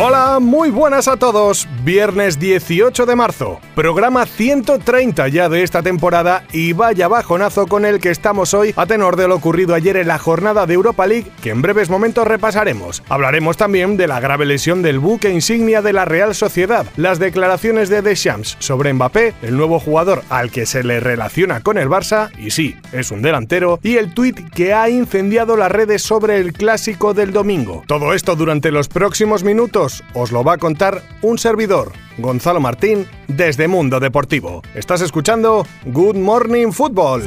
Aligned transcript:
Hola, 0.00 0.38
muy 0.40 0.70
buenas 0.70 1.08
a 1.08 1.16
todos. 1.16 1.66
Viernes 1.82 2.38
18 2.38 3.04
de 3.04 3.16
marzo, 3.16 3.58
programa 3.74 4.26
130 4.26 5.26
ya 5.26 5.48
de 5.48 5.64
esta 5.64 5.82
temporada 5.82 6.44
y 6.52 6.72
vaya 6.72 7.08
bajonazo 7.08 7.66
con 7.66 7.84
el 7.84 7.98
que 7.98 8.10
estamos 8.10 8.54
hoy 8.54 8.72
a 8.76 8.86
tenor 8.86 9.16
de 9.16 9.26
lo 9.26 9.34
ocurrido 9.34 9.74
ayer 9.74 9.96
en 9.96 10.06
la 10.06 10.18
jornada 10.18 10.66
de 10.66 10.74
Europa 10.74 11.04
League 11.08 11.26
que 11.42 11.50
en 11.50 11.62
breves 11.62 11.90
momentos 11.90 12.28
repasaremos. 12.28 13.02
Hablaremos 13.08 13.56
también 13.56 13.96
de 13.96 14.06
la 14.06 14.20
grave 14.20 14.46
lesión 14.46 14.82
del 14.82 15.00
buque 15.00 15.30
insignia 15.30 15.82
de 15.82 15.92
la 15.92 16.04
Real 16.04 16.32
Sociedad, 16.36 16.86
las 16.96 17.18
declaraciones 17.18 17.88
de 17.88 18.00
Deschamps 18.00 18.56
sobre 18.60 18.92
Mbappé, 18.92 19.34
el 19.42 19.56
nuevo 19.56 19.80
jugador 19.80 20.22
al 20.28 20.52
que 20.52 20.64
se 20.64 20.84
le 20.84 21.00
relaciona 21.00 21.60
con 21.60 21.76
el 21.76 21.88
Barça, 21.88 22.30
y 22.38 22.52
sí, 22.52 22.76
es 22.92 23.10
un 23.10 23.20
delantero, 23.20 23.80
y 23.82 23.96
el 23.96 24.14
tuit 24.14 24.48
que 24.50 24.74
ha 24.74 24.88
incendiado 24.88 25.56
las 25.56 25.72
redes 25.72 26.02
sobre 26.02 26.36
el 26.36 26.52
clásico 26.52 27.14
del 27.14 27.32
domingo. 27.32 27.82
Todo 27.88 28.14
esto 28.14 28.36
durante 28.36 28.70
los 28.70 28.86
próximos 28.86 29.42
minutos 29.42 29.87
os 30.14 30.32
lo 30.32 30.42
va 30.44 30.54
a 30.54 30.58
contar 30.58 31.02
un 31.22 31.38
servidor, 31.38 31.92
Gonzalo 32.18 32.60
Martín, 32.60 33.06
desde 33.26 33.68
Mundo 33.68 34.00
Deportivo. 34.00 34.62
Estás 34.74 35.00
escuchando 35.00 35.66
Good 35.84 36.16
Morning 36.16 36.72
Football. 36.72 37.22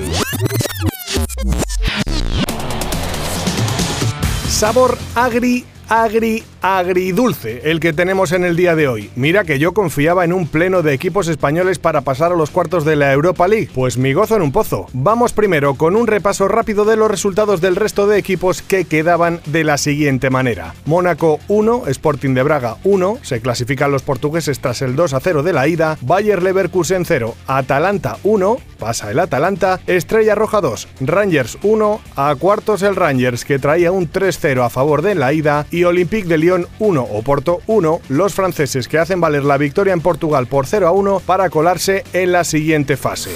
Sabor 4.47 4.97
agri 5.15 5.65
agri 5.89 6.43
agridulce 6.61 7.70
el 7.70 7.79
que 7.79 7.93
tenemos 7.93 8.31
en 8.31 8.43
el 8.43 8.55
día 8.55 8.75
de 8.75 8.88
hoy. 8.88 9.09
Mira 9.15 9.43
que 9.43 9.59
yo 9.59 9.73
confiaba 9.73 10.23
en 10.23 10.34
un 10.34 10.48
pleno 10.48 10.81
de 10.81 10.93
equipos 10.93 11.27
españoles 11.27 11.79
para 11.79 12.01
pasar 12.01 12.31
a 12.31 12.35
los 12.35 12.51
cuartos 12.51 12.85
de 12.85 12.95
la 12.95 13.12
Europa 13.12 13.48
League, 13.48 13.70
pues 13.73 13.98
mi 13.98 14.13
gozo 14.13 14.35
en 14.35 14.41
un 14.41 14.51
pozo. 14.51 14.87
Vamos 14.93 15.34
primero 15.34 15.76
con 15.76 15.95
un 15.95 16.07
repaso 16.07 16.48
rápido 16.48 16.85
de 16.85 16.95
los 16.95 17.09
resultados 17.09 17.62
del 17.62 17.76
resto 17.76 18.07
de 18.07 18.17
equipos 18.17 18.62
que 18.62 18.85
quedaban 18.85 19.41
de 19.48 19.63
la 19.63 19.77
siguiente 19.77 20.29
manera. 20.29 20.76
Mónaco 20.85 21.39
1, 21.48 21.87
Sporting 21.87 22.34
de 22.34 22.43
Braga 22.43 22.77
1, 22.84 23.20
se 23.21 23.41
clasifican 23.41 23.91
los 23.91 24.04
portugueses 24.04 24.59
tras 24.59 24.82
el 24.82 24.95
2 24.95 25.13
a 25.13 25.20
0 25.20 25.43
de 25.43 25.54
la 25.54 25.67
ida, 25.67 25.98
Bayer 26.01 26.43
Leverkusen 26.43 27.05
0, 27.05 27.35
Atalanta 27.48 28.17
1, 28.23 28.57
pasa 28.77 29.12
el 29.12 29.20
Atalanta, 29.20 29.79
Estrella 29.87 30.35
Roja 30.35 30.62
2, 30.62 30.87
Rangers 31.01 31.57
1, 31.63 32.01
a 32.15 32.35
cuartos 32.35 32.82
el 32.84 32.95
Rangers 32.95 33.45
que 33.45 33.59
traía 33.59 33.91
un 33.91 34.12
3-0 34.12 34.65
a 34.65 34.70
favor 34.70 35.01
de 35.01 35.15
la 35.15 35.34
ida 35.34 35.65
y 35.71 35.84
Olympique 35.84 36.27
de 36.27 36.37
Lyon 36.37 36.51
1, 36.80 37.02
Oporto 37.02 37.62
1, 37.68 38.02
los 38.10 38.34
franceses 38.34 38.88
que 38.88 38.98
hacen 38.98 39.21
valer 39.21 39.44
la 39.44 39.57
victoria 39.57 39.94
en 39.94 40.02
Portugal 40.02 40.48
por 40.48 40.68
0 40.68 40.88
a 40.88 40.91
1 40.91 41.21
para 41.26 41.49
colarse 41.49 42.04
en 42.13 42.32
la 42.32 42.44
siguiente 42.44 42.98
fase. 42.98 43.32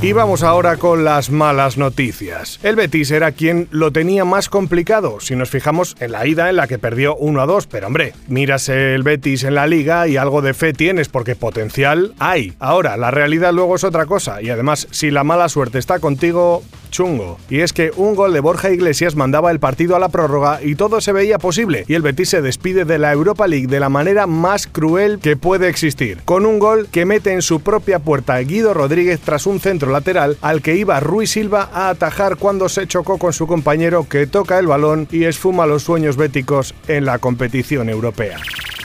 Y 0.00 0.12
vamos 0.12 0.44
ahora 0.44 0.76
con 0.76 1.02
las 1.02 1.30
malas 1.30 1.76
noticias. 1.76 2.60
El 2.62 2.76
Betis 2.76 3.10
era 3.10 3.32
quien 3.32 3.66
lo 3.72 3.90
tenía 3.90 4.24
más 4.24 4.48
complicado, 4.48 5.18
si 5.18 5.34
nos 5.34 5.50
fijamos 5.50 5.96
en 5.98 6.12
la 6.12 6.24
ida 6.24 6.48
en 6.48 6.54
la 6.54 6.68
que 6.68 6.78
perdió 6.78 7.16
1 7.16 7.40
a 7.40 7.46
2, 7.46 7.66
pero 7.66 7.88
hombre, 7.88 8.14
miras 8.28 8.68
el 8.68 9.02
Betis 9.02 9.42
en 9.42 9.56
la 9.56 9.66
liga 9.66 10.06
y 10.06 10.16
algo 10.16 10.40
de 10.40 10.54
fe 10.54 10.72
tienes 10.72 11.08
porque 11.08 11.34
potencial 11.34 12.14
hay. 12.20 12.54
Ahora, 12.60 12.96
la 12.96 13.10
realidad 13.10 13.52
luego 13.52 13.74
es 13.74 13.82
otra 13.82 14.06
cosa 14.06 14.40
y 14.40 14.50
además 14.50 14.86
si 14.92 15.10
la 15.10 15.24
mala 15.24 15.48
suerte 15.48 15.78
está 15.78 15.98
contigo, 15.98 16.62
chungo. 16.90 17.38
Y 17.48 17.60
es 17.60 17.72
que 17.72 17.90
un 17.96 18.14
gol 18.14 18.32
de 18.32 18.40
Borja 18.40 18.70
Iglesias 18.70 19.16
mandaba 19.16 19.50
el 19.50 19.60
partido 19.60 19.96
a 19.96 19.98
la 19.98 20.08
prórroga 20.08 20.60
y 20.62 20.74
todo 20.74 21.00
se 21.00 21.12
veía 21.12 21.38
posible 21.38 21.84
y 21.88 21.94
el 21.94 22.02
Betis 22.02 22.30
se 22.30 22.42
despide 22.42 22.84
de 22.84 22.98
la 22.98 23.12
Europa 23.12 23.46
League 23.46 23.66
de 23.66 23.80
la 23.80 23.88
manera 23.88 24.26
más 24.26 24.66
cruel 24.66 25.18
que 25.20 25.36
puede 25.36 25.68
existir, 25.68 26.20
con 26.24 26.46
un 26.46 26.58
gol 26.58 26.88
que 26.90 27.04
mete 27.04 27.32
en 27.32 27.42
su 27.42 27.60
propia 27.60 27.98
puerta 27.98 28.38
Guido 28.38 28.74
Rodríguez 28.74 29.20
tras 29.20 29.46
un 29.46 29.60
centro 29.60 29.90
lateral 29.90 30.36
al 30.40 30.62
que 30.62 30.76
iba 30.76 31.00
Ruiz 31.00 31.30
Silva 31.30 31.68
a 31.72 31.88
atajar 31.90 32.36
cuando 32.36 32.68
se 32.68 32.86
chocó 32.86 33.18
con 33.18 33.32
su 33.32 33.46
compañero 33.46 34.08
que 34.08 34.26
toca 34.26 34.58
el 34.58 34.66
balón 34.66 35.08
y 35.10 35.24
esfuma 35.24 35.66
los 35.66 35.82
sueños 35.82 36.16
béticos 36.16 36.74
en 36.86 37.04
la 37.04 37.18
competición 37.18 37.88
europea. 37.88 38.38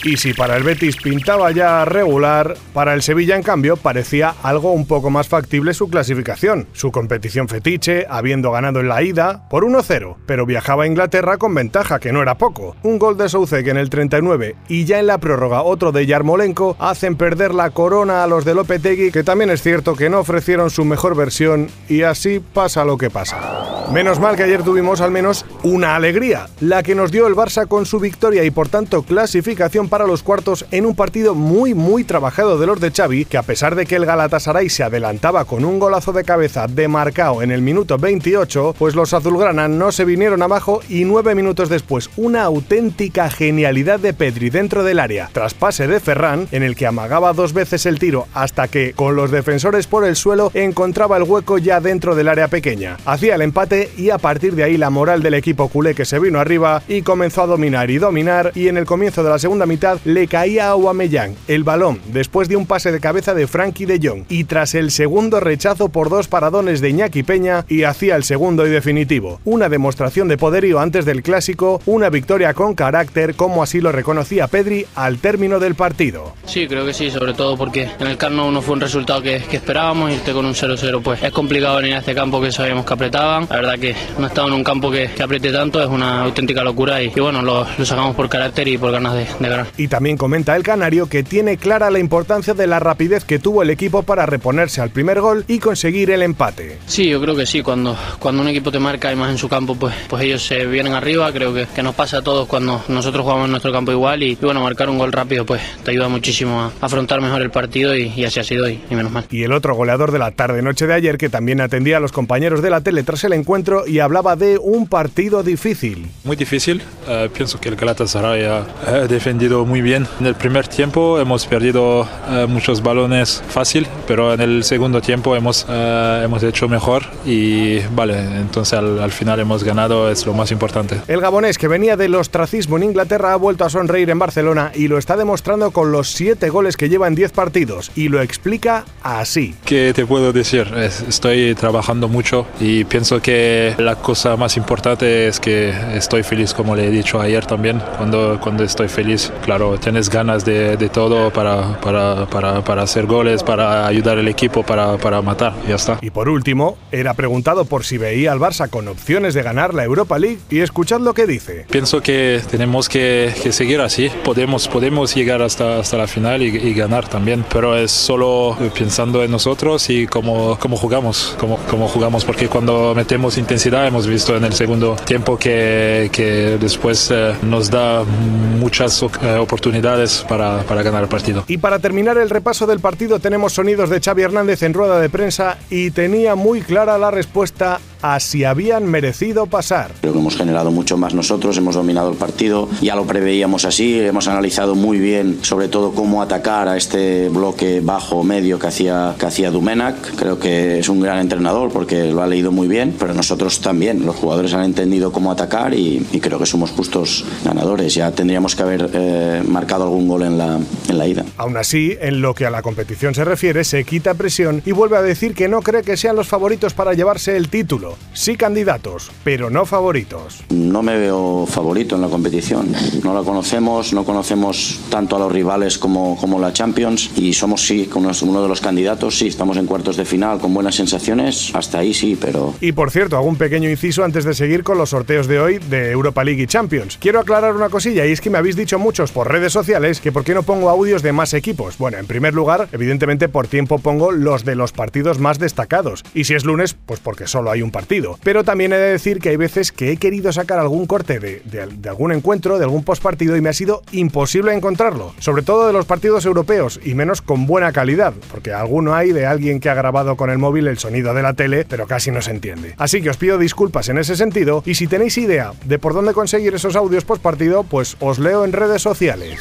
Y 0.04 0.18
si 0.18 0.34
para 0.34 0.58
el 0.58 0.64
Betis 0.64 0.98
pintaba 0.98 1.52
ya 1.52 1.86
regular, 1.86 2.58
para 2.74 2.94
el 2.94 3.02
Sevilla 3.02 3.38
en 3.38 3.44
cambio 3.44 3.78
parecía 3.78 4.36
algo 4.44 4.74
un 4.74 4.86
poco 4.86 5.10
más 5.10 5.30
factible 5.30 5.74
su 5.74 5.90
clasificación. 5.90 6.68
Su 6.74 6.92
competición 6.92 7.48
fetiche, 7.48 7.93
habiendo 8.10 8.52
ganado 8.52 8.80
en 8.80 8.88
la 8.88 9.02
ida 9.04 9.48
por 9.50 9.64
1-0, 9.64 10.16
pero 10.26 10.46
viajaba 10.46 10.84
a 10.84 10.88
Inglaterra 10.88 11.38
con 11.38 11.54
ventaja, 11.54 12.00
que 12.00 12.12
no 12.12 12.22
era 12.22 12.38
poco. 12.38 12.76
Un 12.84 13.00
gol 13.00 13.18
de 13.18 13.30
Soucek 13.30 13.68
en 13.68 13.78
el 13.78 13.90
39 13.90 14.56
y 14.68 14.86
ya 14.86 15.00
en 15.00 15.08
la 15.08 15.18
prórroga 15.18 15.64
otro 15.64 15.92
de 15.92 16.06
Yarmolenko 16.06 16.76
hacen 16.80 17.16
perder 17.16 17.54
la 17.54 17.70
corona 17.70 18.24
a 18.24 18.28
los 18.28 18.46
de 18.46 18.56
Lopetegui, 18.56 19.12
que 19.12 19.24
también 19.24 19.50
es 19.50 19.62
cierto 19.62 19.96
que 19.96 20.10
no 20.10 20.20
ofrecieron 20.20 20.70
su 20.70 20.86
mejor 20.86 21.16
versión 21.16 21.68
y 21.88 22.04
así 22.04 22.40
pasa 22.40 22.86
lo 22.86 22.98
que 22.98 23.10
pasa. 23.10 23.63
Menos 23.92 24.20
mal 24.20 24.36
que 24.36 24.44
ayer 24.44 24.64
tuvimos 24.64 25.02
al 25.02 25.12
menos 25.12 25.46
una 25.62 25.96
alegría, 25.96 26.48
la 26.62 26.82
que 26.82 26.96
nos 26.96 27.12
dio 27.12 27.28
el 27.28 27.36
Barça 27.36 27.68
con 27.68 27.86
su 27.86 28.00
victoria 28.00 28.44
y 28.44 28.50
por 28.50 28.68
tanto 28.68 29.04
clasificación 29.04 29.88
para 29.88 30.08
los 30.08 30.24
cuartos 30.24 30.66
en 30.72 30.86
un 30.86 30.96
partido 30.96 31.36
muy 31.36 31.74
muy 31.74 32.04
trabajado 32.04 32.58
de 32.58 32.66
los 32.66 32.80
de 32.80 32.92
Xavi, 32.92 33.26
que 33.26 33.38
a 33.38 33.44
pesar 33.44 33.76
de 33.76 33.86
que 33.86 33.96
el 33.96 34.06
Galatasaray 34.06 34.70
se 34.70 34.84
adelantaba 34.84 35.46
con 35.46 35.64
un 35.66 35.80
golazo 35.80 36.12
de 36.12 36.24
cabeza 36.24 36.68
de 36.68 36.88
Marcao 36.88 37.44
en 37.44 37.52
el 37.52 37.62
minuto 37.62 37.98
28, 37.98 38.76
pues 38.80 38.96
los 38.96 39.14
azulgrana 39.14 39.68
no 39.68 39.92
se 39.92 40.06
vinieron 40.06 40.42
abajo 40.42 40.82
y 40.90 41.04
nueve 41.06 41.36
minutos 41.36 41.70
después 41.70 42.10
una 42.18 42.44
auténtica 42.44 43.30
genialidad 43.30 44.00
de 44.00 44.14
Pedri 44.14 44.50
dentro 44.50 44.84
del 44.84 45.00
área, 45.00 45.30
tras 45.34 45.54
pase 45.54 45.88
de 45.88 46.00
Ferran, 46.00 46.48
en 46.52 46.64
el 46.64 46.76
que 46.76 46.88
amagaba 46.88 47.34
dos 47.34 47.54
veces 47.54 47.86
el 47.86 48.00
tiro 48.00 48.28
hasta 48.34 48.68
que, 48.68 48.94
con 48.94 49.16
los 49.16 49.30
defensores 49.30 49.88
por 49.88 50.06
el 50.06 50.16
suelo, 50.16 50.52
encontraba 50.54 51.18
el 51.18 51.24
hueco 51.24 51.58
ya 51.58 51.80
dentro 51.80 52.16
del 52.16 52.30
área 52.30 52.48
pequeña. 52.48 52.98
Hacía 53.06 53.36
el 53.36 53.42
empate 53.42 53.73
y 53.98 54.10
a 54.10 54.18
partir 54.18 54.56
de 54.56 54.64
ahí 54.64 54.78
la 54.78 54.90
moral 54.90 55.24
del 55.24 55.34
equipo 55.34 55.68
culé 55.68 55.96
que 55.96 56.06
se 56.06 56.20
vino 56.20 56.40
arriba 56.40 56.84
y 56.88 57.02
comenzó 57.02 57.44
a 57.44 57.48
dominar 57.48 57.90
y 57.90 57.98
dominar 57.98 58.52
y 58.56 58.68
en 58.68 58.78
el 58.78 58.86
comienzo 58.86 59.24
de 59.24 59.30
la 59.30 59.40
segunda 59.40 59.66
mitad 59.66 60.00
le 60.06 60.28
caía 60.28 60.68
a 60.68 60.72
Aubameyang 60.72 61.36
el 61.48 61.64
balón 61.64 62.00
después 62.08 62.48
de 62.48 62.56
un 62.56 62.68
pase 62.68 62.92
de 62.92 63.00
cabeza 63.00 63.34
de 63.34 63.48
Frankie 63.48 63.86
de 63.86 64.00
Jong 64.02 64.26
y 64.30 64.44
tras 64.44 64.76
el 64.76 64.92
segundo 64.92 65.40
rechazo 65.40 65.90
por 65.90 66.10
dos 66.10 66.28
paradones 66.28 66.82
de 66.82 66.90
Iñaki 66.90 67.24
Peña 67.24 67.66
y 67.68 67.84
hacía 67.84 68.16
el 68.16 68.24
segundo 68.24 68.68
y 68.68 68.70
definitivo. 68.70 69.40
Una 69.46 69.70
demostración 69.70 70.28
de 70.28 70.38
poderío 70.38 70.80
antes 70.80 71.06
del 71.06 71.24
clásico, 71.24 71.82
una 71.86 72.10
victoria 72.10 72.54
con 72.54 72.76
carácter 72.76 73.36
como 73.36 73.64
así 73.64 73.82
lo 73.82 73.92
reconocía 73.92 74.48
Pedri 74.48 74.86
al 74.96 75.18
término 75.18 75.60
del 75.60 75.76
partido. 75.76 76.34
Sí, 76.46 76.68
creo 76.68 76.86
que 76.86 76.94
sí, 76.94 77.10
sobre 77.10 77.34
todo 77.34 77.58
porque 77.58 77.90
en 78.00 78.08
el 78.08 78.18
Carno 78.18 78.52
no 78.52 78.62
fue 78.62 78.76
un 78.76 78.82
resultado 78.82 79.22
que, 79.22 79.38
esperábamos, 79.38 80.12
irte 80.12 80.34
con 80.34 80.46
un 80.46 80.54
0-0 80.54 81.02
pues 81.02 81.24
es 81.24 81.32
complicado 81.32 81.78
venir 81.78 81.96
a 81.96 82.00
este 82.00 82.14
campo 82.14 82.42
que 82.42 82.52
sabíamos 82.52 82.86
que 82.86 82.94
apretaban, 82.94 83.48
la 83.50 83.63
verdad 83.64 83.80
que 83.80 83.96
no 84.20 84.28
estado 84.28 84.48
en 84.50 84.54
un 84.56 84.64
campo 84.64 84.92
que, 84.92 85.10
que 85.16 85.24
apriete 85.24 85.52
tanto, 85.52 85.82
es 85.82 85.88
una 85.88 86.24
auténtica 86.24 86.64
locura 86.64 87.02
y, 87.02 87.10
bueno, 87.10 87.42
lo, 87.42 87.66
sacamos 87.86 88.16
por 88.16 88.30
carácter 88.30 88.68
y 88.68 88.78
por 88.78 88.92
ganas 88.92 89.14
de, 89.14 89.26
de 89.40 89.50
ganar. 89.50 89.68
Y 89.78 89.88
también 89.88 90.18
comenta 90.18 90.56
el 90.56 90.64
canario 90.64 91.08
que 91.08 91.24
tiene 91.24 91.58
clara 91.58 91.90
la 91.90 92.00
importancia 92.00 92.54
de 92.54 92.68
la 92.68 92.80
rapidez 92.80 93.24
que 93.24 93.40
tuvo 93.40 93.64
el 93.64 93.70
equipo 93.70 94.04
para 94.04 94.26
reponerse 94.26 94.82
al 94.82 94.90
primer 94.90 95.22
gol 95.22 95.46
y 95.48 95.60
conseguir 95.60 96.12
el 96.12 96.24
empate. 96.24 96.78
Sí, 96.86 97.10
yo 97.10 97.22
creo 97.22 97.36
que 97.36 97.46
sí, 97.46 97.62
cuando, 97.62 97.96
cuando 98.20 98.42
un 98.42 98.50
equipo 98.50 98.72
te 98.72 98.80
marca 98.80 99.12
y 99.12 99.16
más 99.16 99.32
en 99.32 99.38
su 99.38 99.48
campo, 99.48 99.76
pues, 99.76 99.94
pues 100.10 100.24
ellos 100.24 100.46
se 100.46 100.66
vienen 100.66 100.94
arriba, 100.94 101.32
creo 101.32 101.54
que, 101.54 101.68
que 101.74 101.84
nos 101.84 101.96
pasa 101.96 102.18
a 102.18 102.22
todos 102.22 102.48
cuando 102.48 102.84
nosotros 102.90 103.24
jugamos 103.24 103.46
en 103.46 103.52
nuestro 103.52 103.72
campo 103.72 103.92
igual 103.92 104.24
y, 104.24 104.36
bueno, 104.36 104.62
marcar 104.62 104.90
un 104.90 104.98
gol 104.98 105.12
rápido 105.12 105.46
pues 105.46 105.62
te 105.84 105.92
ayuda 105.92 106.10
muchísimo 106.10 106.62
a 106.62 106.72
afrontar 106.82 107.22
mejor 107.22 107.42
el 107.42 107.52
partido 107.52 107.96
y, 107.96 108.26
así 108.26 108.40
ha 108.40 108.44
sido 108.44 108.70
y, 108.70 108.82
y, 108.90 108.96
menos 108.96 109.12
mal. 109.12 109.26
Y 109.32 109.44
el 109.44 109.54
otro 109.54 109.76
goleador 109.76 110.12
de 110.12 110.20
la 110.20 110.32
tarde-noche 110.32 110.88
de 110.88 110.94
ayer 110.94 111.18
que 111.18 111.30
también 111.30 111.62
atendía 111.62 111.98
a 111.98 112.00
los 112.00 112.12
compañeros 112.12 112.62
de 112.62 112.70
la 112.70 112.82
tele 112.82 113.04
tras 113.04 113.24
el 113.24 113.34
encuentro 113.34 113.53
y 113.88 114.00
hablaba 114.00 114.36
de 114.36 114.58
un 114.58 114.88
partido 114.88 115.44
difícil. 115.44 116.10
Muy 116.24 116.36
difícil, 116.36 116.82
uh, 117.08 117.30
pienso 117.30 117.60
que 117.60 117.70
el 117.70 117.76
Galatasaray 117.76 118.46
ha 118.46 119.08
defendido 119.08 119.66
muy 119.66 119.82
bien 119.82 120.08
en 120.20 120.26
el 120.26 120.36
primer 120.36 120.68
tiempo 120.68 121.20
hemos 121.20 121.46
perdido 121.46 122.02
uh, 122.02 122.48
muchos 122.48 122.82
balones 122.82 123.44
fácil, 123.48 123.88
pero 124.08 124.34
en 124.34 124.42
el 124.42 124.64
segundo 124.64 125.02
tiempo 125.02 125.36
hemos, 125.36 125.66
uh, 125.68 126.24
hemos 126.24 126.42
hecho 126.44 126.68
mejor 126.68 127.04
y 127.26 127.80
vale, 127.96 128.18
entonces 128.38 128.78
al, 128.78 129.00
al, 129.00 129.12
final 129.12 129.40
hemos 129.40 129.64
ganado, 129.64 130.10
es 130.10 130.26
lo 130.26 130.34
más 130.34 130.52
importante. 130.52 131.02
El 131.08 131.22
gabonés 131.22 131.58
que 131.58 131.68
venía 131.68 131.98
del 131.98 132.16
ostracismo 132.16 132.78
en 132.78 132.84
Inglaterra 132.84 133.34
ha 133.34 133.36
vuelto 133.36 133.66
a 133.66 133.70
sonreír 133.70 134.10
en 134.10 134.20
Barcelona 134.20 134.72
y 134.74 134.88
lo 134.88 134.98
está 134.98 135.18
demostrando 135.18 135.72
con 135.72 135.92
los 135.92 136.12
siete 136.12 136.50
goles 136.50 136.78
que 136.78 136.90
lleva 136.90 137.08
en 137.08 137.16
10 137.16 137.32
partidos 137.32 137.92
y 137.96 138.10
lo 138.10 138.22
explica 138.22 138.86
así. 139.02 139.56
¿Qué 139.66 139.92
te 139.94 140.06
puedo 140.06 140.34
decir? 140.34 140.68
Estoy 140.76 141.56
trabajando 141.56 142.08
mucho 142.08 142.46
y 142.60 142.84
pienso 142.86 143.22
que 143.22 143.43
la 143.78 143.96
cosa 143.96 144.36
más 144.38 144.58
importante 144.58 145.28
es 145.28 145.40
que 145.40 145.74
estoy 145.96 146.24
feliz, 146.24 146.54
como 146.54 146.76
le 146.76 146.88
he 146.88 146.90
dicho 146.90 147.20
ayer 147.20 147.46
también, 147.46 147.82
cuando, 147.98 148.40
cuando 148.42 148.64
estoy 148.64 148.88
feliz 148.88 149.32
claro, 149.44 149.78
tienes 149.80 150.10
ganas 150.10 150.46
de, 150.46 150.78
de 150.78 150.90
todo 150.90 151.32
para, 151.32 151.80
para, 151.80 152.26
para, 152.28 152.64
para, 152.64 152.84
hacer 152.84 153.06
goles, 153.06 153.44
para 153.44 153.88
ayudar 153.88 154.18
al 154.18 154.28
equipo, 154.28 154.64
para, 154.64 154.98
para 154.98 155.22
matar, 155.22 155.54
y 155.66 155.70
ya 155.70 155.76
está. 155.76 155.98
Y 156.02 156.10
por 156.10 156.30
último, 156.30 156.78
era 156.92 157.14
preguntado 157.14 157.66
por 157.66 157.84
si 157.86 157.98
veía 157.98 158.32
al 158.32 158.40
Barça 158.40 158.70
con 158.70 158.88
opciones 158.88 159.34
de 159.34 159.44
ganar 159.44 159.74
la 159.74 159.84
Europa 159.84 160.20
League 160.20 160.40
y 160.50 160.60
escuchad 160.60 161.00
lo 161.00 161.14
que 161.14 161.26
dice. 161.26 161.66
Pienso 161.70 162.02
que 162.02 162.42
tenemos 162.50 162.90
que, 162.90 163.34
que 163.42 163.52
seguir 163.52 163.82
así, 163.82 164.10
podemos, 164.24 164.68
podemos 164.68 165.16
llegar 165.16 165.42
hasta, 165.42 165.80
hasta 165.80 165.98
la 165.98 166.08
final 166.08 166.42
y, 166.42 166.48
y, 166.48 166.74
ganar 166.74 167.08
también, 167.08 167.46
pero 167.52 167.78
es 167.78 167.92
solo 167.92 168.58
pensando 168.78 169.24
en 169.24 169.32
nosotros 169.32 169.90
y 169.90 170.08
cómo, 170.08 170.58
cómo 170.60 170.78
jugamos, 170.78 171.36
cómo, 171.40 171.58
cómo 171.70 171.88
jugamos, 171.88 172.26
porque 172.26 172.48
cuando 172.48 172.94
metemos 172.96 173.33
intensidad 173.38 173.88
hemos 173.88 174.08
visto 174.08 174.36
en 174.36 174.44
el 174.44 174.54
segundo 174.54 174.96
tiempo 174.96 175.38
que, 175.38 176.10
que 176.12 176.58
después 176.60 177.10
eh, 177.12 177.34
nos 177.42 177.70
da 177.70 178.04
muchas 178.04 179.02
eh, 179.02 179.38
oportunidades 179.40 180.26
para, 180.28 180.64
para, 180.64 180.84
ganar 180.84 181.04
el 181.04 181.10
partido. 181.10 181.44
Y 181.48 181.58
para 181.58 181.80
terminar 181.80 182.18
el 182.18 182.30
repaso 182.30 182.66
del 182.66 182.80
partido 182.80 183.20
tenemos 183.20 183.54
sonidos 183.54 183.90
de 183.90 184.00
Xavi 184.00 184.24
Hernández 184.24 184.64
en 184.64 184.74
rueda 184.74 185.00
de 185.00 185.10
prensa 185.10 185.58
y 185.70 185.92
tenía 185.92 186.36
muy 186.36 186.62
clara 186.62 186.98
la 186.98 187.12
respuesta 187.12 187.80
a 188.04 188.20
si 188.20 188.44
habían 188.44 188.86
merecido 188.86 189.48
pasar. 189.48 189.92
Creo 190.02 190.14
que 190.14 190.20
hemos 190.20 190.36
generado 190.36 190.72
mucho 190.72 190.98
más 190.98 191.14
nosotros, 191.14 191.58
hemos 191.58 191.76
dominado 191.76 192.12
el 192.12 192.18
partido, 192.18 192.70
ya 192.82 192.96
lo 192.96 193.06
preveíamos 193.06 193.66
así, 193.66 194.00
hemos 194.00 194.28
analizado 194.28 194.76
muy 194.76 195.00
bien 195.00 195.40
sobre 195.42 195.70
todo 195.70 195.94
cómo 195.94 196.22
atacar 196.22 196.68
a 196.68 196.78
este 196.78 197.30
bloque 197.30 197.80
bajo 197.82 198.24
medio 198.24 198.60
que 198.60 198.68
hacía, 198.68 199.16
que 199.18 199.26
hacía 199.26 199.50
Dumenac. 199.52 200.16
Creo 200.16 200.38
que 200.38 200.80
es 200.80 200.90
un 200.90 201.00
gran 201.00 201.20
entrenador 201.20 201.72
porque 201.72 202.12
lo 202.12 202.22
ha 202.22 202.28
leído 202.28 202.52
muy 202.52 202.68
bien, 202.68 202.94
pero 203.00 203.14
nosotros 203.14 203.62
también, 203.62 204.06
los 204.06 204.18
jugadores 204.18 204.54
han 204.54 204.66
entendido 204.66 205.12
cómo 205.12 205.32
atacar 205.32 205.74
y, 205.74 206.06
y 206.12 206.20
creo 206.20 206.38
que 206.38 206.46
somos 206.46 206.72
justos 206.72 207.24
ganadores. 207.46 207.96
Ya 207.96 208.12
tendríamos 208.12 208.56
que 208.56 208.64
haber 208.64 208.90
eh, 208.94 209.44
marcado 209.48 209.86
algún 209.86 210.10
gol 210.10 210.24
en 210.24 210.38
la, 210.38 210.60
en 210.90 210.98
la 210.98 211.08
ida. 211.08 211.24
Aún 211.38 211.56
así, 211.56 211.98
en 212.02 212.22
lo 212.22 212.34
que 212.34 212.46
a 212.46 212.50
la 212.50 212.62
competición 212.62 213.16
se 213.16 213.24
refiere, 213.24 213.64
se 213.64 213.86
quita 213.86 214.14
presión 214.16 214.62
y 214.66 214.74
vuelve 214.74 214.98
a 214.98 215.02
decir 215.02 215.34
que 215.34 215.48
no 215.48 215.62
cree 215.62 215.84
que 215.84 215.96
sean 215.96 216.16
los 216.16 216.28
favoritos 216.28 216.74
para 216.74 216.94
llevarse 216.94 217.38
el 217.38 217.48
título. 217.48 217.93
Sí 218.14 218.36
candidatos, 218.36 219.12
pero 219.24 219.50
no 219.50 219.66
favoritos. 219.66 220.44
No 220.50 220.84
me 220.84 220.98
veo 220.98 221.46
favorito 221.48 221.96
en 221.96 222.02
la 222.02 222.08
competición. 222.08 222.74
No 223.04 223.14
la 223.14 223.22
conocemos, 223.22 223.94
no 223.94 224.04
conocemos 224.04 224.80
tanto 224.90 225.16
a 225.16 225.20
los 225.20 225.32
rivales 225.32 225.78
como, 225.78 226.16
como 226.18 226.40
la 226.40 226.54
Champions 226.54 227.12
y 227.16 227.34
somos 227.34 227.66
sí 227.66 227.90
uno 227.94 228.42
de 228.42 228.48
los 228.48 228.62
candidatos. 228.62 229.18
Sí, 229.18 229.28
estamos 229.28 229.58
en 229.58 229.66
cuartos 229.66 229.98
de 229.98 230.06
final 230.06 230.40
con 230.40 230.54
buenas 230.54 230.76
sensaciones. 230.76 231.52
Hasta 231.54 231.80
ahí 231.80 231.94
sí, 231.94 232.18
pero... 232.20 232.54
Y 232.62 232.72
por 232.72 232.92
cierto, 232.92 233.18
hago 233.18 233.28
un 233.28 233.36
pequeño 233.36 233.70
inciso 233.70 234.04
antes 234.04 234.26
de 234.26 234.34
seguir 234.34 234.64
con 234.64 234.78
los 234.78 234.90
sorteos 234.90 235.28
de 235.28 235.40
hoy 235.40 235.60
de 235.60 235.92
Europa 235.92 236.24
League 236.24 236.44
y 236.44 236.48
Champions. 236.48 236.98
Quiero 237.00 237.20
aclarar 237.20 237.56
una 237.56 237.70
cosilla 237.70 238.06
y 238.06 238.12
es 238.12 238.22
que 238.22 238.30
me 238.30 238.38
habéis 238.38 238.56
dicho 238.56 238.80
muchos 238.80 239.12
por 239.12 239.32
redes 239.32 239.54
sociales 239.54 240.00
que 240.00 240.12
por 240.12 240.24
qué 240.24 240.34
no 240.34 240.44
pongo 240.44 240.70
audios 240.70 241.02
de 241.02 241.14
más 241.14 241.34
equipos. 241.34 241.78
Bueno, 241.78 241.98
en 241.98 242.06
primer 242.06 242.34
lugar, 242.34 242.68
evidentemente 242.72 243.30
por 243.30 243.48
tiempo 243.48 243.80
pongo 243.80 244.12
los 244.12 244.46
de 244.46 244.56
los 244.56 244.72
partidos 244.72 245.20
más 245.20 245.40
destacados. 245.40 246.04
Y 246.14 246.26
si 246.26 246.34
es 246.34 246.46
lunes, 246.46 246.76
pues 246.86 247.00
porque 247.00 247.28
solo 247.28 247.52
hay 247.52 247.62
un 247.62 247.72
partido. 247.72 247.83
Pero 248.24 248.44
también 248.44 248.74
he 248.74 248.78
de 248.78 248.92
decir 248.92 249.20
que 249.20 249.30
hay 249.30 249.38
veces 249.38 249.72
que 249.72 249.92
he 249.92 249.98
querido 249.98 250.32
sacar 250.32 250.60
algún 250.60 250.86
corte 250.86 251.20
de, 251.20 251.42
de, 251.46 251.90
algún 251.90 252.12
encuentro, 252.12 252.58
de 252.58 252.64
algún 252.64 252.84
postpartido 252.84 253.36
y 253.36 253.42
me 253.42 253.50
ha 253.50 253.54
sido 253.54 253.84
imposible 253.92 254.54
encontrarlo. 254.54 255.14
Sobre 255.20 255.44
todo 255.44 255.68
de 255.68 255.74
los 255.74 255.86
partidos 255.86 256.26
europeos 256.26 256.80
y 256.84 256.94
menos 256.94 257.22
con 257.22 257.46
buena 257.46 257.72
calidad, 257.72 258.14
porque 258.32 258.54
alguno 258.54 258.96
hay 258.96 259.12
de 259.12 259.26
alguien 259.26 259.60
que 259.60 259.70
ha 259.70 259.74
grabado 259.74 260.16
con 260.16 260.30
el 260.30 260.38
móvil 260.38 260.68
el 260.68 260.78
sonido 260.78 261.14
de 261.14 261.22
la 261.22 261.34
tele, 261.34 261.66
pero 261.68 261.88
casi 261.88 262.12
no 262.12 262.22
se 262.22 262.32
entiende. 262.32 262.76
Así 262.78 263.02
que 263.02 263.10
os 263.10 263.18
pido 263.18 263.38
disculpas 263.38 263.90
en 263.90 263.98
ese 263.98 264.16
sentido 264.16 264.64
y 264.66 264.76
si 264.76 264.88
tenéis 264.88 265.18
idea 265.18 265.54
de 265.66 265.80
por 265.80 265.94
dónde 265.94 266.14
conseguir 266.14 266.54
esos 266.56 266.76
audios 266.76 267.06
postpartido, 267.06 267.64
pues 267.64 267.98
os 268.00 268.20
leo 268.20 268.46
en 268.46 268.54
redes 268.54 268.82
sociales. 268.82 269.40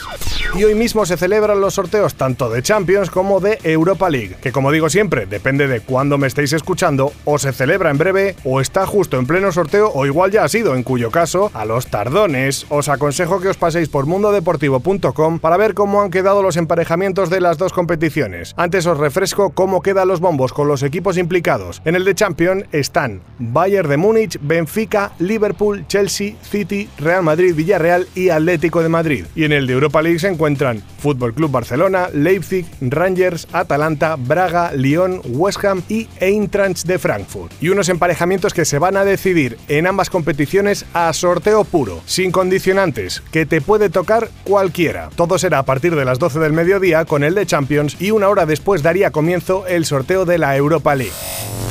Y 0.55 0.65
hoy 0.65 0.75
mismo 0.75 1.07
se 1.07 1.17
celebran 1.17 1.61
los 1.61 1.75
sorteos 1.75 2.15
tanto 2.15 2.51
de 2.51 2.63
Champions 2.63 3.11
como 3.11 3.41
de 3.41 3.59
Europa 3.63 4.11
League, 4.11 4.37
que 4.43 4.53
como 4.53 4.71
digo 4.71 4.91
siempre, 4.91 5.27
depende 5.27 5.67
de 5.67 5.81
cuándo 5.81 6.19
me 6.19 6.27
estéis 6.27 6.53
escuchando, 6.53 7.13
o 7.25 7.39
se 7.39 7.53
celebra 7.53 7.91
en 7.91 7.99
breve 7.99 8.32
o 8.45 8.61
está 8.61 8.87
justo 8.87 9.19
en 9.19 9.27
pleno 9.27 9.53
sorteo 9.53 9.91
o 9.95 10.07
igual 10.07 10.31
ya 10.31 10.45
ha 10.45 10.49
sido, 10.49 10.75
en 10.75 10.83
cuyo 10.83 11.11
caso, 11.11 11.51
a 11.55 11.65
los 11.65 11.87
tardones, 11.87 12.67
os 12.69 12.89
aconsejo 12.89 13.41
que 13.41 13.49
os 13.49 13.57
paséis 13.57 13.89
por 13.89 14.07
mundodeportivo.com 14.07 15.39
para 15.39 15.57
ver 15.57 15.75
cómo 15.75 16.03
han 16.03 16.11
quedado 16.11 16.43
los 16.43 16.57
emparejamientos 16.57 17.31
de 17.31 17.41
las 17.41 17.59
dos 17.59 17.73
competiciones. 17.73 18.55
Antes 18.57 18.87
os 18.87 18.99
refresco 18.99 19.51
cómo 19.51 19.83
quedan 19.83 20.09
los 20.09 20.21
bombos 20.21 20.53
con 20.53 20.69
los 20.69 20.83
equipos 20.83 21.19
implicados. 21.19 21.83
En 21.85 21.95
el 21.95 22.05
de 22.05 22.15
Champions 22.15 22.65
están 22.73 23.23
Bayern 23.39 23.89
de 23.89 23.97
Múnich, 23.97 24.39
Benfica, 24.41 25.13
Liverpool, 25.19 25.85
Chelsea, 25.89 26.35
City, 26.43 26.89
Real 26.99 27.23
Madrid, 27.23 27.55
Villarreal 27.55 28.07
y 28.15 28.31
Atlético 28.31 28.83
de 28.83 28.89
Madrid. 28.89 29.27
Y 29.35 29.45
en 29.45 29.53
el 29.53 29.67
de 29.67 29.73
Europa 29.73 30.03
League 30.03 30.19
se 30.19 30.29
encuentran 30.29 30.83
Fútbol 30.99 31.35
Club 31.35 31.51
Barcelona, 31.51 32.09
Leipzig, 32.13 32.67
Rangers, 32.81 33.49
Atalanta, 33.53 34.17
Braga, 34.17 34.73
Lyon, 34.73 35.21
West 35.25 35.65
Ham 35.65 35.83
y 35.89 36.09
Eintracht 36.21 36.87
de 36.87 36.99
Frankfurt. 36.99 37.53
Y 37.61 37.69
unos 37.69 37.89
emparejamientos 37.89 38.12
que 38.55 38.65
se 38.65 38.79
van 38.79 38.97
a 38.97 39.05
decidir 39.05 39.59
en 39.69 39.87
ambas 39.87 40.11
competiciones 40.11 40.85
a 40.95 41.13
sorteo 41.13 41.65
puro, 41.65 42.01
sin 42.07 42.31
condicionantes, 42.31 43.23
que 43.33 43.47
te 43.47 43.61
puede 43.61 43.91
tocar 43.91 44.29
cualquiera. 44.45 45.11
Todo 45.17 45.39
será 45.39 45.59
a 45.59 45.65
partir 45.65 45.97
de 45.97 46.05
las 46.05 46.19
12 46.19 46.39
del 46.39 46.53
mediodía 46.53 47.05
con 47.05 47.25
el 47.25 47.35
de 47.35 47.47
Champions 47.47 47.97
y 48.01 48.11
una 48.11 48.29
hora 48.29 48.47
después 48.47 48.83
daría 48.83 49.11
comienzo 49.11 49.67
el 49.67 49.85
sorteo 49.85 50.25
de 50.25 50.39
la 50.39 50.57
Europa 50.57 50.95
League. 50.95 51.13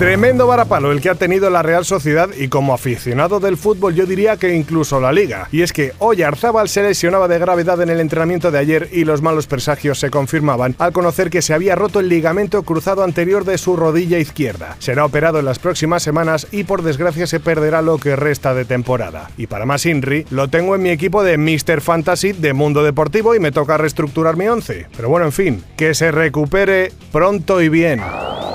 Tremendo 0.01 0.47
varapalo 0.47 0.91
el 0.91 0.99
que 0.99 1.11
ha 1.11 1.15
tenido 1.15 1.51
la 1.51 1.61
Real 1.61 1.85
Sociedad 1.85 2.29
y 2.35 2.47
como 2.47 2.73
aficionado 2.73 3.39
del 3.39 3.55
fútbol 3.55 3.93
yo 3.93 4.07
diría 4.07 4.35
que 4.35 4.55
incluso 4.55 4.99
la 4.99 5.11
liga. 5.11 5.47
Y 5.51 5.61
es 5.61 5.73
que 5.73 5.93
hoy 5.99 6.23
Arzábal 6.23 6.69
se 6.69 6.81
lesionaba 6.81 7.27
de 7.27 7.37
gravedad 7.37 7.79
en 7.81 7.91
el 7.91 7.99
entrenamiento 7.99 8.49
de 8.49 8.57
ayer 8.57 8.89
y 8.91 9.05
los 9.05 9.21
malos 9.21 9.45
presagios 9.45 9.99
se 9.99 10.09
confirmaban 10.09 10.75
al 10.79 10.91
conocer 10.91 11.29
que 11.29 11.43
se 11.43 11.53
había 11.53 11.75
roto 11.75 11.99
el 11.99 12.09
ligamento 12.09 12.63
cruzado 12.63 13.03
anterior 13.03 13.45
de 13.45 13.59
su 13.59 13.75
rodilla 13.75 14.17
izquierda. 14.17 14.75
Será 14.79 15.05
operado 15.05 15.37
en 15.37 15.45
las 15.45 15.59
próximas 15.59 16.01
semanas 16.01 16.47
y 16.51 16.63
por 16.63 16.81
desgracia 16.81 17.27
se 17.27 17.39
perderá 17.39 17.83
lo 17.83 17.99
que 17.99 18.15
resta 18.15 18.55
de 18.55 18.65
temporada. 18.65 19.29
Y 19.37 19.45
para 19.45 19.67
más 19.67 19.85
Inri, 19.85 20.25
lo 20.31 20.47
tengo 20.47 20.73
en 20.73 20.81
mi 20.81 20.89
equipo 20.89 21.21
de 21.21 21.37
Mr. 21.37 21.79
Fantasy 21.79 22.31
de 22.31 22.53
Mundo 22.53 22.81
Deportivo 22.81 23.35
y 23.35 23.39
me 23.39 23.51
toca 23.51 23.77
reestructurar 23.77 24.35
mi 24.35 24.47
once. 24.47 24.87
Pero 24.97 25.09
bueno, 25.09 25.27
en 25.27 25.31
fin, 25.31 25.63
que 25.77 25.93
se 25.93 26.09
recupere 26.09 26.91
pronto 27.11 27.61
y 27.61 27.69
bien. 27.69 28.01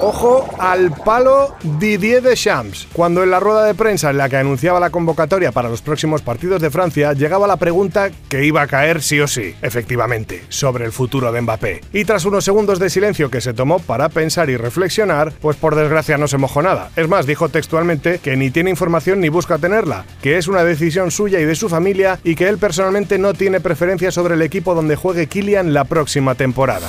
Ojo 0.03 0.47
al 0.59 0.93
palo 0.93 1.55
Didier 1.79 2.23
Deschamps. 2.23 2.87
Cuando 2.93 3.23
en 3.23 3.31
la 3.31 3.41
rueda 3.41 3.65
de 3.65 3.75
prensa 3.75 4.11
en 4.11 4.19
la 4.19 4.29
que 4.29 4.37
anunciaba 4.37 4.79
la 4.79 4.91
convocatoria 4.91 5.53
para 5.53 5.71
los 5.71 5.81
próximos 5.81 6.21
partidos 6.21 6.61
de 6.61 6.71
Francia 6.71 7.15
llegaba 7.15 7.47
la 7.47 7.57
pregunta 7.57 8.11
que 8.29 8.45
iba 8.45 8.61
a 8.61 8.67
caer 8.67 9.01
sí 9.03 9.21
o 9.21 9.27
sí, 9.27 9.55
efectivamente, 9.63 10.45
sobre 10.51 10.85
el 10.85 10.93
futuro 10.93 11.33
de 11.33 11.41
Mbappé. 11.41 11.81
Y 11.95 12.05
tras 12.05 12.27
unos 12.27 12.45
segundos 12.45 12.79
de 12.79 12.91
silencio 12.91 13.31
que 13.31 13.41
se 13.41 13.55
tomó 13.55 13.79
para 13.79 14.11
pensar 14.11 14.51
y 14.51 14.57
reflexionar, 14.59 15.33
pues 15.41 15.57
por 15.57 15.75
desgracia 15.75 16.19
no 16.19 16.29
se 16.29 16.39
mojó 16.39 16.61
nada. 16.61 16.91
Es 16.95 17.09
más, 17.09 17.27
dijo 17.27 17.49
textualmente 17.49 18.19
que 18.19 18.37
ni 18.37 18.51
tiene 18.51 18.71
información 18.71 19.21
ni 19.21 19.31
busca 19.31 19.59
tenerla, 19.59 20.05
que 20.21 20.37
es 20.37 20.47
una 20.47 20.63
decisión 20.63 21.11
suya 21.11 21.41
y 21.41 21.47
de 21.47 21.55
su 21.55 21.71
familia 21.71 22.19
y 22.23 22.35
que 22.35 22.49
él 22.49 22.59
personalmente 22.59 23.19
no 23.19 23.33
tiene 23.33 23.61
preferencia 23.61 24.11
sobre 24.11 24.35
el 24.35 24.43
equipo 24.43 24.75
donde 24.75 24.97
juegue 24.97 25.27
Kylian 25.27 25.73
la 25.73 25.85
próxima 25.85 26.35
temporada. 26.35 26.89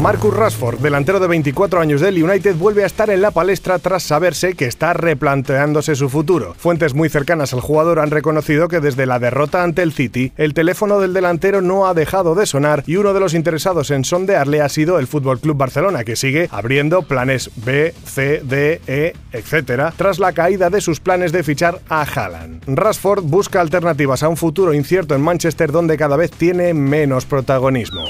Marcus 0.00 0.34
Rashford, 0.34 0.78
delantero 0.78 1.20
de 1.20 1.26
24 1.26 1.80
años 1.80 2.00
del 2.00 2.22
United, 2.22 2.39
vuelve 2.40 2.82
a 2.82 2.86
estar 2.86 3.10
en 3.10 3.20
la 3.20 3.30
palestra 3.30 3.78
tras 3.78 4.02
saberse 4.02 4.54
que 4.54 4.64
está 4.64 4.92
replanteándose 4.92 5.94
su 5.94 6.08
futuro. 6.08 6.54
Fuentes 6.56 6.94
muy 6.94 7.08
cercanas 7.08 7.52
al 7.52 7.60
jugador 7.60 8.00
han 8.00 8.10
reconocido 8.10 8.68
que 8.68 8.80
desde 8.80 9.06
la 9.06 9.18
derrota 9.18 9.62
ante 9.62 9.82
el 9.82 9.92
City, 9.92 10.32
el 10.36 10.54
teléfono 10.54 10.98
del 11.00 11.12
delantero 11.12 11.60
no 11.60 11.86
ha 11.86 11.94
dejado 11.94 12.34
de 12.34 12.46
sonar 12.46 12.82
y 12.86 12.96
uno 12.96 13.12
de 13.12 13.20
los 13.20 13.34
interesados 13.34 13.90
en 13.90 14.04
sondearle 14.04 14.62
ha 14.62 14.68
sido 14.68 14.98
el 14.98 15.06
Fútbol 15.06 15.40
Club 15.40 15.56
Barcelona, 15.56 16.04
que 16.04 16.16
sigue 16.16 16.48
abriendo 16.50 17.02
planes 17.02 17.50
B, 17.56 17.94
C, 18.04 18.40
D, 18.42 18.80
E, 18.86 19.12
etc., 19.32 19.92
tras 19.96 20.18
la 20.18 20.32
caída 20.32 20.70
de 20.70 20.80
sus 20.80 21.00
planes 21.00 21.32
de 21.32 21.42
fichar 21.42 21.80
a 21.88 22.02
Haaland. 22.02 22.62
Rashford 22.66 23.24
busca 23.24 23.60
alternativas 23.60 24.22
a 24.22 24.28
un 24.28 24.36
futuro 24.36 24.72
incierto 24.72 25.14
en 25.14 25.20
Manchester 25.20 25.72
donde 25.72 25.96
cada 25.96 26.16
vez 26.16 26.30
tiene 26.30 26.74
menos 26.74 27.26
protagonismo. 27.26 28.00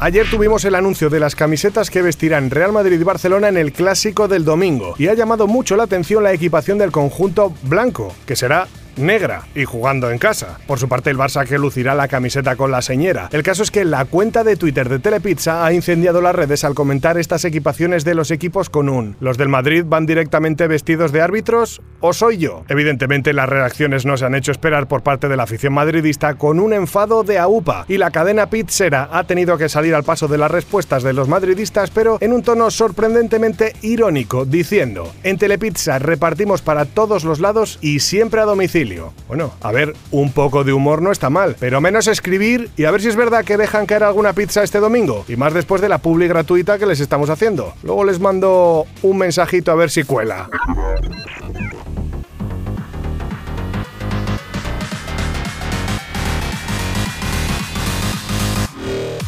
Ayer 0.00 0.28
tuvimos 0.28 0.64
el 0.64 0.74
anuncio 0.74 1.08
de 1.08 1.20
las 1.20 1.36
camisetas 1.36 1.88
que 1.88 2.02
vestirán 2.02 2.50
Real 2.50 2.72
Madrid 2.72 3.00
y 3.00 3.04
Barcelona 3.04 3.48
en 3.48 3.56
el 3.56 3.72
clásico 3.72 4.28
del 4.28 4.44
domingo 4.44 4.94
y 4.98 5.06
ha 5.06 5.14
llamado 5.14 5.46
mucho 5.46 5.76
la 5.76 5.84
atención 5.84 6.24
la 6.24 6.32
equipación 6.32 6.78
del 6.78 6.90
conjunto 6.90 7.54
blanco, 7.62 8.12
que 8.26 8.36
será 8.36 8.66
negra 8.96 9.44
y 9.54 9.64
jugando 9.64 10.10
en 10.10 10.18
casa. 10.18 10.58
Por 10.66 10.78
su 10.78 10.88
parte, 10.88 11.10
el 11.10 11.18
Barça 11.18 11.46
que 11.46 11.58
lucirá 11.58 11.94
la 11.94 12.08
camiseta 12.08 12.56
con 12.56 12.70
la 12.70 12.82
señera. 12.82 13.28
El 13.32 13.42
caso 13.42 13.62
es 13.62 13.70
que 13.70 13.84
la 13.84 14.04
cuenta 14.04 14.44
de 14.44 14.56
Twitter 14.56 14.88
de 14.88 14.98
Telepizza 14.98 15.64
ha 15.64 15.72
incendiado 15.72 16.20
las 16.20 16.34
redes 16.34 16.64
al 16.64 16.74
comentar 16.74 17.18
estas 17.18 17.44
equipaciones 17.44 18.04
de 18.04 18.14
los 18.14 18.30
equipos 18.30 18.70
con 18.70 18.88
un 18.88 19.16
¿Los 19.20 19.38
del 19.38 19.48
Madrid 19.48 19.84
van 19.86 20.06
directamente 20.06 20.66
vestidos 20.66 21.12
de 21.12 21.20
árbitros 21.20 21.82
o 22.00 22.12
soy 22.12 22.38
yo? 22.38 22.64
Evidentemente, 22.68 23.32
las 23.32 23.48
reacciones 23.48 24.06
no 24.06 24.16
se 24.16 24.24
han 24.24 24.34
hecho 24.34 24.52
esperar 24.52 24.88
por 24.88 25.02
parte 25.02 25.28
de 25.28 25.36
la 25.36 25.44
afición 25.44 25.72
madridista 25.72 26.34
con 26.34 26.60
un 26.60 26.72
enfado 26.72 27.24
de 27.24 27.38
AUPA 27.38 27.86
y 27.88 27.98
la 27.98 28.10
cadena 28.10 28.50
Pizzera 28.50 29.08
ha 29.12 29.24
tenido 29.24 29.58
que 29.58 29.68
salir 29.68 29.94
al 29.94 30.04
paso 30.04 30.28
de 30.28 30.38
las 30.38 30.50
respuestas 30.50 31.02
de 31.02 31.12
los 31.12 31.28
madridistas, 31.28 31.90
pero 31.90 32.18
en 32.20 32.32
un 32.32 32.42
tono 32.42 32.70
sorprendentemente 32.70 33.74
irónico, 33.82 34.44
diciendo: 34.44 35.12
En 35.22 35.38
Telepizza 35.38 35.98
repartimos 35.98 36.62
para 36.62 36.84
todos 36.84 37.24
los 37.24 37.40
lados 37.40 37.78
y 37.80 38.00
siempre 38.00 38.40
a 38.40 38.44
domicilio. 38.44 38.83
Bueno, 39.28 39.52
a 39.62 39.72
ver, 39.72 39.94
un 40.10 40.32
poco 40.32 40.64
de 40.64 40.72
humor 40.72 41.00
no 41.00 41.10
está 41.10 41.30
mal, 41.30 41.56
pero 41.58 41.80
menos 41.80 42.06
escribir 42.06 42.70
y 42.76 42.84
a 42.84 42.90
ver 42.90 43.00
si 43.00 43.08
es 43.08 43.16
verdad 43.16 43.44
que 43.44 43.56
dejan 43.56 43.86
caer 43.86 44.04
alguna 44.04 44.32
pizza 44.32 44.62
este 44.62 44.78
domingo, 44.78 45.24
y 45.28 45.36
más 45.36 45.54
después 45.54 45.80
de 45.80 45.88
la 45.88 45.98
publi 45.98 46.28
gratuita 46.28 46.78
que 46.78 46.86
les 46.86 47.00
estamos 47.00 47.30
haciendo. 47.30 47.74
Luego 47.82 48.04
les 48.04 48.20
mando 48.20 48.86
un 49.02 49.18
mensajito 49.18 49.72
a 49.72 49.74
ver 49.74 49.90
si 49.90 50.04
cuela. 50.04 50.48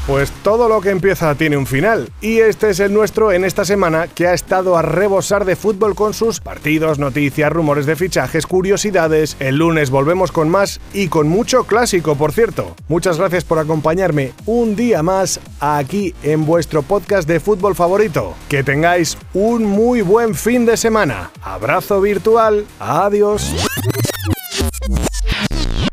Pues 0.06 0.30
todo 0.44 0.68
lo 0.68 0.80
que 0.80 0.90
empieza 0.90 1.34
tiene 1.34 1.56
un 1.56 1.66
final, 1.66 2.08
y 2.20 2.38
este 2.38 2.70
es 2.70 2.78
el 2.78 2.94
nuestro 2.94 3.32
en 3.32 3.44
esta 3.44 3.64
semana 3.64 4.06
que 4.06 4.28
ha 4.28 4.34
estado 4.34 4.76
a 4.76 4.82
rebosar 4.82 5.44
de 5.44 5.56
fútbol 5.56 5.96
con 5.96 6.14
sus 6.14 6.38
partidos, 6.38 7.00
noticias, 7.00 7.52
rumores 7.52 7.86
de 7.86 7.96
fichajes, 7.96 8.46
curiosidades. 8.46 9.36
El 9.40 9.56
lunes 9.56 9.90
volvemos 9.90 10.30
con 10.30 10.48
más 10.48 10.80
y 10.94 11.08
con 11.08 11.26
mucho 11.26 11.64
clásico, 11.64 12.14
por 12.14 12.30
cierto. 12.30 12.76
Muchas 12.86 13.18
gracias 13.18 13.42
por 13.42 13.58
acompañarme 13.58 14.32
un 14.46 14.76
día 14.76 15.02
más 15.02 15.40
aquí 15.58 16.14
en 16.22 16.46
vuestro 16.46 16.82
podcast 16.82 17.26
de 17.26 17.40
fútbol 17.40 17.74
favorito. 17.74 18.34
Que 18.48 18.62
tengáis 18.62 19.18
un 19.34 19.64
muy 19.64 20.02
buen 20.02 20.36
fin 20.36 20.66
de 20.66 20.76
semana. 20.76 21.32
Abrazo 21.42 22.00
virtual. 22.00 22.64
Adiós. 22.78 23.52